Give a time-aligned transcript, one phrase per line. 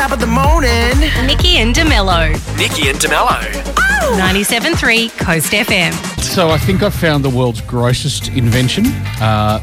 [0.00, 0.98] top of the morning.
[1.26, 2.28] Nikki and de Mello.
[2.56, 3.36] Nikki and de Mello.
[4.16, 5.92] 97.3 Coast FM.
[6.22, 8.86] So I think I found the world's grossest invention.
[9.20, 9.60] Uh,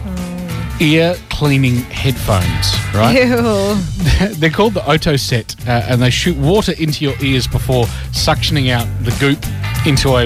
[0.79, 3.15] Ear cleaning headphones, right?
[3.15, 4.35] Ew.
[4.35, 8.85] They're called the OtoSet, uh, and they shoot water into your ears before suctioning out
[9.03, 9.43] the goop
[9.87, 10.25] into a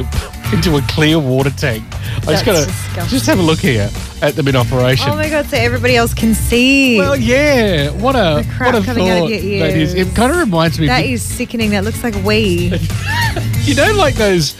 [0.53, 1.85] into a clear water tank.
[2.27, 3.09] I just gotta disgusting.
[3.09, 3.89] just have a look here
[4.21, 5.09] at them in operation.
[5.09, 6.97] Oh my god, so everybody else can see.
[6.97, 9.93] well, yeah, what a The crap what a coming out of thought that is.
[9.95, 10.87] It kind of reminds me.
[10.87, 11.71] That is sickening.
[11.71, 12.67] That looks like wee.
[13.63, 14.55] you know, like those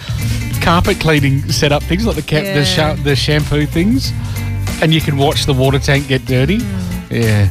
[0.62, 2.64] carpet cleaning setup things, like the cap, the, Yeah.
[2.64, 4.12] sha- the shampoo things,
[4.82, 6.60] and you can watch the water tank get dirty.
[6.60, 7.14] Hmm.
[7.16, 7.50] Yeah.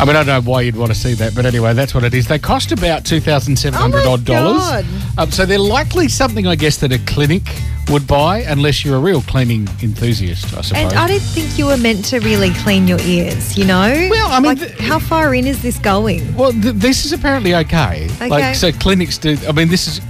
[0.00, 2.02] I mean, I don't know why you'd want to see that, but anyway, that's what
[2.02, 2.26] it is.
[2.26, 4.62] They cost about two thousand seven hundred Oh odd dollars.
[4.62, 4.84] God.
[5.18, 7.42] Um, so they're likely something, I guess, that a clinic
[7.90, 10.72] would buy, unless you're a real cleaning enthusiast, I suppose.
[10.72, 14.08] And I didn't think you were meant to really clean your ears, you know?
[14.10, 16.34] Well, I mean, Like, th- how far in is this going?
[16.36, 18.06] Well, th- this is apparently okay.
[18.16, 18.28] Okay.
[18.28, 19.36] Like, so clinics do.
[19.48, 20.00] I mean, this is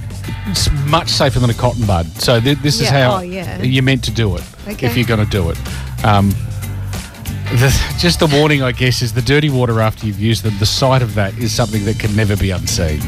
[0.47, 2.05] it's much safer than a cotton bud.
[2.21, 3.61] So th- this is Yeah, how oh, yeah.
[3.61, 4.85] you're meant to do it Okay.
[4.87, 5.57] if you're going to do it.
[6.05, 6.29] Um,
[7.59, 10.53] the, just the warning, I guess, is the dirty water after you've used them.
[10.59, 12.99] The sight of that is something that can never be unseen.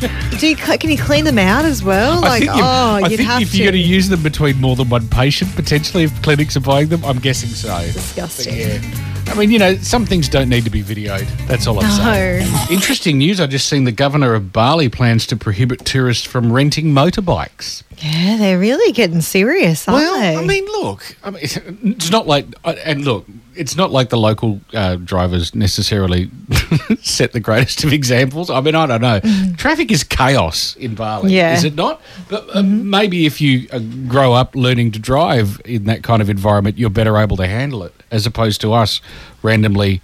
[0.38, 2.24] Do you, can you clean them out as well?
[2.24, 3.56] I Like, think, you- oh, I you'd think have if to.
[3.56, 6.88] you're going to use them between more than one patient, potentially, if clinics are buying
[6.88, 7.78] them, I'm guessing so.
[7.92, 8.56] Disgusting.
[8.58, 8.80] Yeah.
[9.28, 11.26] I mean, you know, some things don't need to be videoed.
[11.48, 12.48] That's all I'm saying.
[12.50, 12.66] No.
[12.70, 13.40] Interesting news.
[13.40, 17.82] I just seen the governor of Bali plans to prohibit tourists from renting motorbikes.
[17.98, 20.36] Yeah, they're really getting serious, aren't well, they?
[20.36, 24.16] I mean, look, I mean, it's not like, uh, and look, it's not like the
[24.18, 26.30] local uh, drivers necessarily
[27.02, 28.50] set the greatest of examples.
[28.50, 29.20] I mean, I don't know.
[29.56, 31.30] Traffic is chaos in Bali, Mm-hmm.
[31.34, 31.48] Yeah.
[31.48, 31.56] Mm-hmm.
[31.58, 32.00] is it not?
[32.28, 36.28] But uh, maybe if you uh, grow up learning to drive in that kind of
[36.30, 39.00] environment, you're better able to handle it, as opposed to us
[39.42, 40.00] randomly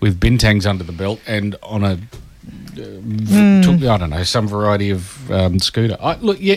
[0.00, 1.98] with bintangs under the belt and on a
[2.74, 5.96] took, I don't know, some variety of um, scooter.
[6.00, 6.56] I, look, yeah,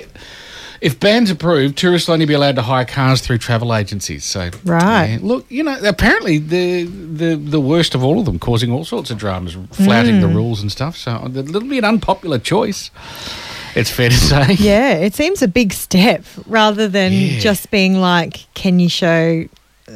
[0.81, 4.23] if bans approved, tourists will only be allowed to hire cars through travel agencies.
[4.25, 5.11] So, Right.
[5.13, 8.85] yeah, look, you know, apparently the the the worst of all of them, causing all
[8.85, 10.21] sorts of dramas, flouting Hmm.
[10.21, 10.95] the rules and stuff.
[10.97, 12.91] So, it'll be an unpopular choice.
[13.75, 14.53] It's fair to say.
[14.59, 17.39] yeah, it seems a big step rather than Yeah.
[17.39, 19.45] just being like, can you show,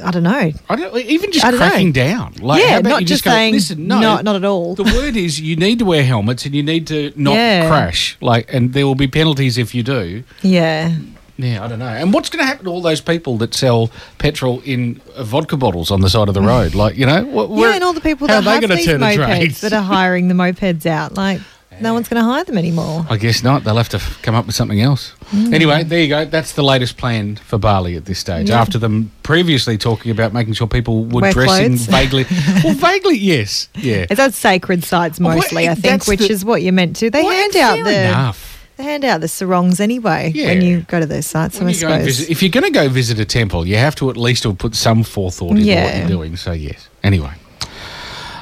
[0.03, 0.51] I don't know.
[0.69, 1.57] I don't even just don't know.
[1.59, 2.33] cracking down.
[2.39, 5.15] Like, Yeah, not you just go, saying, Listen, no, "No, not at all." The word
[5.15, 7.67] is you need to wear helmets and you need to not Yeah.
[7.67, 8.17] crash.
[8.21, 10.23] Like, and there will be penalties if you do.
[10.41, 10.93] Yeah.
[11.35, 11.87] Yeah, I don't know.
[11.87, 13.89] And what's going to happen to all those people that sell
[14.19, 16.75] petrol in uh, vodka bottles on the side of the road?
[16.75, 19.15] Like, you know, wh- yeah, and all the people that are they gonna turn a
[19.15, 19.49] trade?
[19.51, 21.41] mopeds that are hiring the mopeds out, like,
[21.81, 23.05] no one's going to hire them anymore.
[23.09, 23.63] I guess not.
[23.63, 25.13] They'll have to f- come up with something else.
[25.31, 25.53] Mm.
[25.53, 26.25] Anyway, there you go.
[26.25, 28.49] That's the latest plan for Bali at this stage.
[28.49, 28.61] Yeah.
[28.61, 32.25] After them previously talking about making sure people would Wear dress in vaguely.
[32.63, 33.69] well, vaguely, yes.
[33.75, 34.05] Yeah.
[34.09, 37.09] It's at sacred sites Well, mostly, I think, which the- is what you're meant to.
[37.09, 38.67] They Well, hand out the enough.
[38.77, 41.59] they hand out the sarongs anyway when you go to those sites.
[41.59, 42.05] When I suppose.
[42.05, 44.57] visit, if you're going to go visit a temple, you have to at least have
[44.57, 46.35] put some forethought into what you're doing.
[46.37, 46.87] So yes.
[47.03, 47.33] Anyway,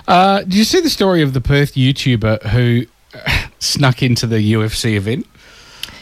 [0.08, 2.86] uh, did you see the story of the Perth YouTuber who
[3.62, 5.26] snuck into the UFC event?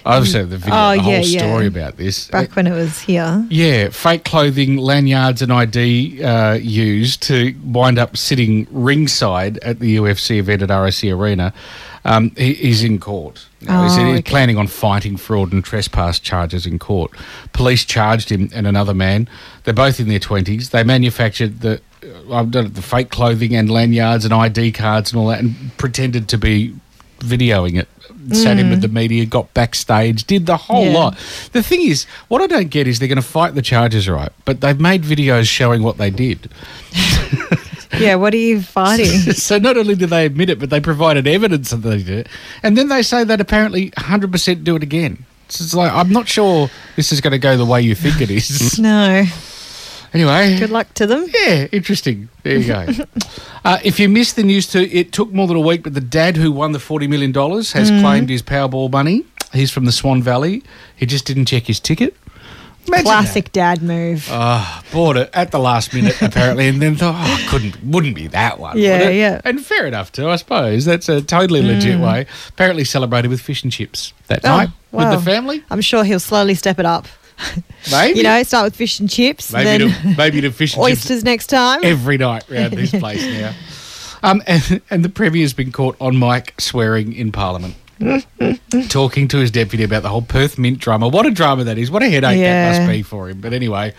[0.06, 1.40] I've seen the video, Oh, the whole yeah, yeah.
[1.40, 2.30] story about this.
[2.30, 3.46] Back when it was here.
[3.50, 9.97] Yeah, fake clothing, lanyards, and ID uh, used to wind up sitting ringside at the
[9.97, 11.53] UFC event at RAC Arena.
[12.06, 13.46] Um, he, he's in court.
[13.68, 14.22] Oh, he's okay.
[14.22, 17.12] planning on fighting fraud and trespass charges in court.
[17.52, 19.28] Police charged him and another man.
[19.66, 20.70] They're both in their 20s.
[20.72, 25.12] They manufactured the, uh, I've done it, the fake clothing and lanyards and ID cards
[25.12, 26.74] and all that and pretended to be
[27.19, 27.88] videoing it.
[28.34, 30.91] Sat in with the media, got backstage, did the whole Mm.
[30.91, 30.97] Yeah.
[31.00, 31.18] lot.
[31.53, 34.31] The thing is, what I don't get is they're going to fight the charges, right?
[34.46, 36.50] But they've made videos showing what they did.
[37.97, 39.08] Yeah, what are you fighting?
[39.34, 42.28] so not only do they admit it, but they provided evidence that they did it,
[42.62, 45.25] and then they say they'd apparently 100% do it again.
[45.50, 48.22] So it's like I'm not sure this is going to go the way you think
[48.22, 48.78] it is.
[48.79, 49.25] no.
[50.14, 51.25] Anyway, Good luck to them.
[51.34, 52.30] yeah, interesting.
[52.44, 52.88] There you go.
[53.66, 56.02] uh, if you missed the news too, it took more than a week, but the
[56.02, 58.02] dad who won the forty million dollars has Mm.
[58.02, 59.26] claimed his Powerball money.
[59.53, 60.64] He's from the Swan Valley.
[60.96, 62.16] He just didn't check his ticket.
[62.88, 63.11] Imagine that.
[63.11, 64.28] Classic dad move.
[64.32, 68.28] Ah, bought it at the last minute apparently, and then thought, oh, couldn't, wouldn't be
[68.28, 68.78] that one.
[68.79, 69.41] Yeah, would it?" yeah.
[69.46, 70.85] And fair enough too, I suppose.
[70.85, 72.26] That's a totally legit way.
[72.47, 75.64] Apparently celebrated with fish and chips that Oh, night with the family.
[75.70, 77.05] I'm sure he'll slowly step it up.
[77.91, 80.84] Maybe, You know, start with fish and chips, maybe then to, maybe to fish and
[80.88, 81.80] chips oysters next time.
[81.84, 83.53] every night around this place now.
[84.22, 87.76] Um, and, and the Premier's been caught on mic swearing in Parliament.
[88.90, 91.08] talking to his deputy about the whole Perth Mint drama.
[91.08, 91.90] What a drama that is.
[91.91, 92.72] What a headache Yeah.
[92.72, 93.41] that must be for him.
[93.41, 93.94] But anyway,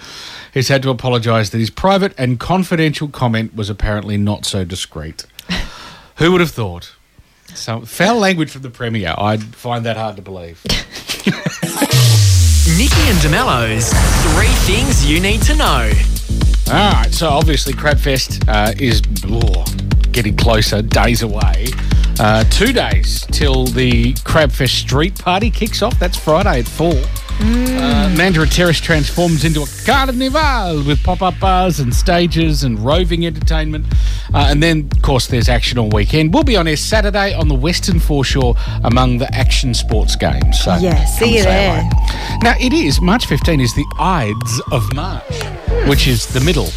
[0.54, 5.24] he's had to apologise that his private and confidential comment was apparently not so discreet.
[6.16, 6.92] Who would have thought?
[7.54, 9.14] So foul language from the premier.
[9.18, 10.62] I find that hard to believe.
[12.80, 13.92] Nikki and de Mello's
[14.22, 15.92] Three Things You Need to Know.
[16.68, 19.66] All right, so obviously Crabfest uh, is oh,
[20.12, 21.66] getting closer, days away.
[22.18, 25.98] Uh, two days till the Crabfest Street Party kicks off.
[25.98, 26.64] That's Friday at
[27.40, 27.80] four.
[27.80, 33.86] Uh, Mandurah Terrace transforms into a carnival with pop-up bars and stages and roving entertainment.
[34.32, 36.32] Uh, and then, of course, there's action all weekend.
[36.34, 38.54] We'll be on air Saturday on the Western Foreshore
[38.84, 40.60] among the action sports games.
[40.60, 41.88] So Yeah, see you there.
[42.42, 45.42] Now, it is, March 15 is the Ides of March,
[45.88, 46.68] which is the middle,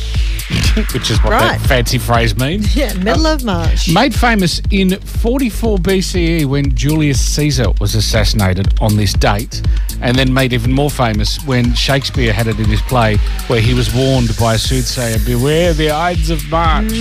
[0.93, 1.57] which is what Right.
[1.57, 2.75] that fancy phrase means.
[2.83, 3.89] Yeah, middle of March.
[3.93, 9.61] Made famous in 44 BCE when Julius Caesar was assassinated on this date,
[10.01, 13.17] and then made even more famous when Shakespeare had it in his play
[13.47, 16.91] where he was warned by a soothsayer, Beware the Ides of March,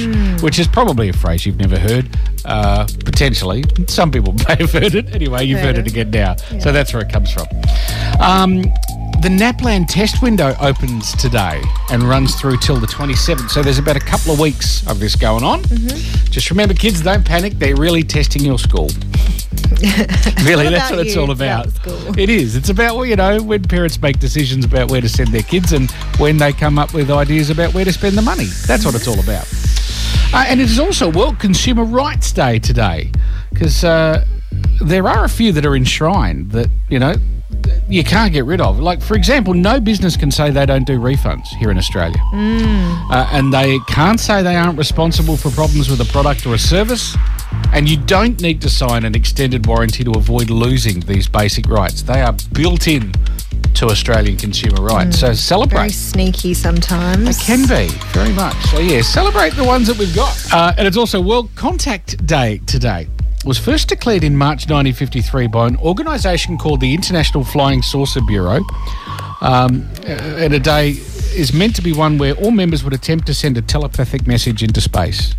[0.42, 2.08] which is probably a phrase you've never heard,
[2.44, 3.64] uh, potentially.
[3.88, 5.14] Some people may have heard it.
[5.14, 6.00] Anyway, you've heard, Heard it it.
[6.00, 6.36] again now.
[6.60, 7.46] So that's where it comes from.
[8.20, 8.64] Um,
[9.22, 13.50] the NAPLAN test window opens today and runs through till the 27th.
[13.50, 15.62] So there's about a couple of weeks of this going on.
[16.28, 17.52] Just remember, kids, don't panic.
[17.54, 18.88] They're really testing your school.
[20.42, 21.66] really, What that's what it's all about.
[21.66, 22.18] about.
[22.18, 22.56] It is.
[22.56, 25.72] It's about, well, you know, when parents make decisions about where to send their kids
[25.72, 28.46] and when they come up with ideas about where to spend the money.
[28.66, 29.46] That's what it's all about.
[30.34, 33.12] Uh, and it is also World Consumer Rights Day today
[33.50, 34.24] because uh,
[34.80, 37.14] there are a few that are enshrined that, you know,
[37.92, 38.80] you can't get rid of.
[38.80, 42.18] Like, for example, no business can say they don't do refunds here in Australia.
[42.32, 46.58] Uh, and they can't say they aren't responsible for problems with a product or a
[46.58, 47.14] service.
[47.74, 52.02] And you don't need to sign an extended warranty to avoid losing these basic rights.
[52.02, 53.12] They are built in
[53.74, 55.20] to Australian consumer rights.
[55.20, 55.78] So celebrate.
[55.78, 57.28] Very sneaky sometimes.
[57.28, 58.56] It can be, very much.
[58.66, 60.34] So, yeah, celebrate the ones that we've got.
[60.52, 63.06] Uh, and it's also World Contact Day today.
[63.42, 68.20] It was first declared in March 1953 by an organisation called the International Flying Saucer
[68.20, 68.60] Bureau.
[69.40, 70.90] Um, uh, and a day
[71.34, 74.62] is meant to be one where all members would attempt to send a telepathic message
[74.62, 75.34] into space.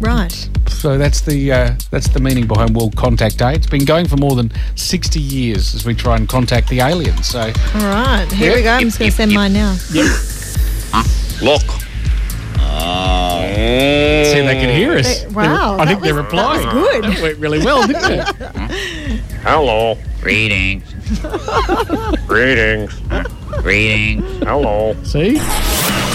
[0.00, 0.48] Right.
[0.68, 3.52] So that's the uh, that's the meaning behind World Contact Day.
[3.52, 7.26] It's been going for more than 60 years as we try and contact the aliens.
[7.26, 8.26] So All right.
[8.32, 8.56] Here Yeah.
[8.56, 8.70] we go.
[8.72, 9.76] I'm just going to send mine now.
[11.42, 11.62] Look.
[13.68, 15.22] See they can hear us.
[15.24, 16.62] They- wow, I think that they're was- replying.
[16.66, 17.04] that was good.
[17.04, 18.26] That went really well, didn't it?
[19.42, 19.96] Hello.
[20.20, 20.84] Greetings.
[22.26, 22.92] Greetings.
[23.62, 24.24] Greetings.
[24.44, 24.94] Hello.
[25.04, 25.36] See?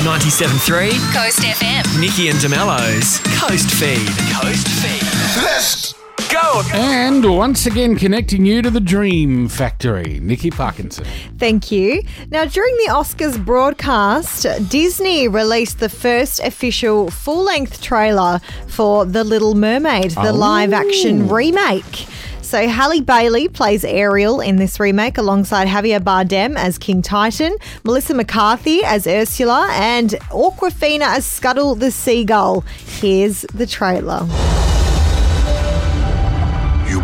[0.03, 1.99] 97.3 Coast FM.
[1.99, 4.05] Nikki and de Mello's Coast Feed.
[4.41, 5.03] Coast Feed.
[5.43, 5.93] Let's
[6.33, 6.61] Go.
[6.73, 11.05] And once again, connecting you to the Dream Factory, Nikki Parkinson.
[11.37, 12.01] Thank you.
[12.31, 19.23] Now, during the Oscars broadcast, Disney released the first official full length trailer for The
[19.23, 20.33] Little Mermaid, the Oh.
[20.33, 22.07] live action remake.
[22.41, 28.13] So, Halle Bailey plays Ariel in this remake alongside Javier Bardem as King Triton, Melissa
[28.15, 32.63] McCarthy as Ursula, and Awkwafina as Scuttle the Seagull.
[32.85, 34.27] Here's the trailer.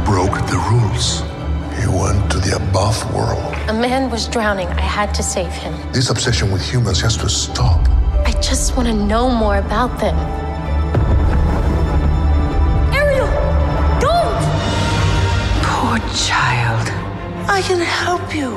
[0.09, 1.21] You broke the rules.
[1.79, 3.53] He went to the above world.
[3.69, 4.67] A man was drowning.
[4.67, 5.73] I had to save him.
[5.91, 7.87] This obsession with humans has to stop.
[8.25, 10.17] I just want to know more about them.
[12.91, 13.29] Ariel,
[13.99, 14.41] don't!
[15.69, 16.87] Poor child.
[17.47, 18.49] I can help you.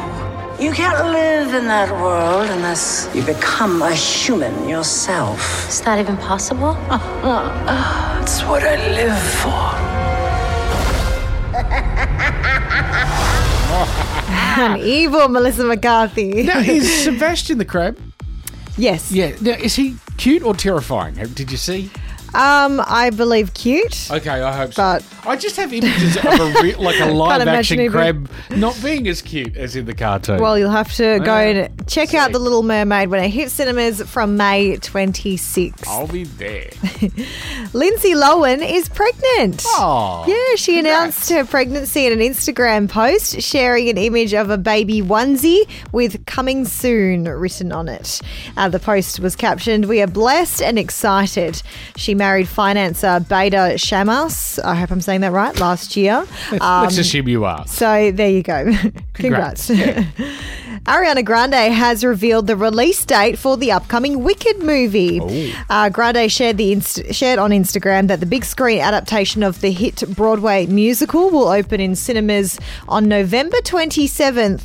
[0.58, 5.68] You can't live in that world unless you become a human yourself.
[5.68, 6.78] Is that even possible?
[6.88, 8.22] Uh-huh.
[8.22, 9.91] It's what I live for.
[14.58, 16.42] An evil Melissa McCarthy.
[16.42, 17.98] Now, is Sebastian the Crab?
[18.76, 19.12] Yes.
[19.12, 19.34] Yeah.
[19.40, 21.14] Now, is he cute or terrifying?
[21.14, 21.90] Did you see?
[22.34, 24.10] Um, I believe cute.
[24.10, 24.82] Okay, I hope so.
[24.82, 28.76] But- I just have images of a re- like a live action him- crab not
[28.82, 30.40] being as cute as in the cartoon.
[30.40, 31.66] Well, you'll have to go Yeah.
[31.68, 35.86] and check out The Little Mermaid when it hits cinemas from May 26th.
[35.86, 36.70] I'll be there.
[37.72, 39.62] Lindsay Lohan is pregnant.
[39.68, 44.58] Oh, Yeah, she announced her pregnancy in an Instagram post, sharing an image of a
[44.58, 48.20] baby onesie with coming soon written on it.
[48.56, 51.62] Uh, the post was captioned, We are blessed and excited.
[51.96, 54.62] She married financer Bader Shammas.
[54.62, 56.24] I hope I'm saying that right, last year.
[56.52, 57.66] Um, Let's assume you are.
[57.66, 58.64] So there you go.
[59.14, 59.66] Congrats.
[59.66, 60.06] Congrats.
[60.86, 65.52] Ariana Grande has revealed the release date for the upcoming Wicked movie.
[65.70, 69.72] Uh, Grande shared the inst- shared on Instagram that the big screen adaptation of the
[69.72, 74.62] hit Broadway musical will open in cinemas on November 27th,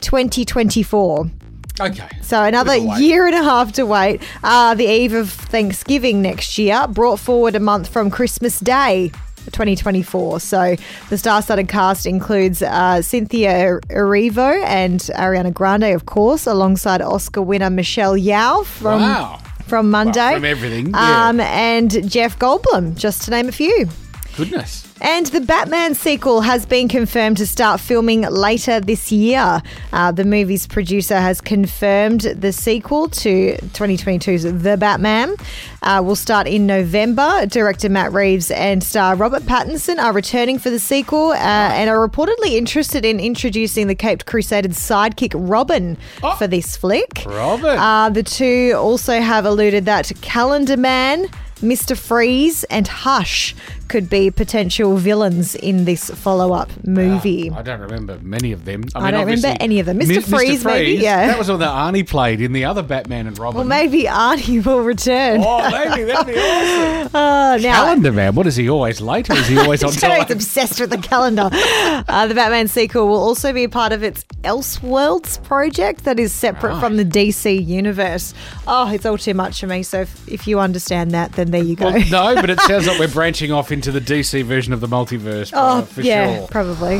[0.00, 1.30] 2024.
[1.80, 2.08] Okay.
[2.22, 3.00] So another Bit of a wait.
[3.02, 4.22] year and a half to wait.
[4.42, 9.10] Uh, the eve of Thanksgiving next year, brought forward a month from Christmas Day.
[9.52, 10.40] 2024.
[10.40, 10.74] So
[11.08, 17.70] the star-studded cast includes uh, Cynthia Erivo and Ariana Grande, of course, alongside Oscar winner
[17.70, 19.38] Michelle Yeoh from Wow.
[19.68, 21.28] from Monday, Well, from everything, yeah.
[21.28, 23.88] um, and Jeff Goldblum, just to name a few.
[24.36, 24.86] Goodness.
[25.00, 29.62] And the Batman sequel has been confirmed to start filming later this year.
[29.92, 35.36] Uh, the movie's producer has confirmed the sequel to 2022's The Batman
[35.82, 37.46] uh, will start in November.
[37.46, 42.08] Director Matt Reeves and star Robert Pattinson are returning for the sequel uh, and are
[42.08, 45.96] reportedly interested in introducing the Caped Crusader's sidekick Robin
[46.38, 47.24] for this flick.
[47.26, 47.78] Robin.
[47.78, 51.96] Uh, the two also have alluded that Calendar Man, Mr.
[51.96, 53.54] Freeze, and Hush
[53.88, 57.50] could be potential villains in this follow up movie.
[57.50, 58.84] I don't remember many of them.
[58.94, 59.98] I don't remember any of them.
[60.00, 60.08] Mr.
[60.08, 60.96] Mi- Freeze, maybe?
[61.02, 61.28] Yeah.
[61.28, 63.58] That was all that Arnie played in the other Batman and Robin.
[63.58, 65.40] well, maybe Arnie will return.
[65.42, 67.14] Oh, maybe that'd be awesome.
[67.14, 68.34] Uh, now, Calendar Man.
[68.34, 70.22] What is he always late or is he always on time?
[70.22, 71.48] He's obsessed with the calendar.
[71.52, 76.32] Uh, the Batman sequel will also be a part of its Elseworlds project that is
[76.32, 78.34] separate from the DC universe.
[78.66, 79.82] Oh, it's all too much for me.
[79.84, 81.90] So if, if you understand that, then there you go.
[81.90, 84.88] Well, no, but it sounds like we're branching off into the DC version of the
[84.88, 85.52] multiverse.
[85.54, 86.48] oh, uh, for yeah, sure.
[86.48, 86.98] probably.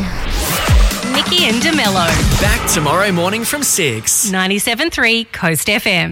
[1.13, 2.07] Nikki and de Mello.
[2.41, 4.31] Back tomorrow morning from 6.
[4.31, 6.05] 97.3 Coast FM.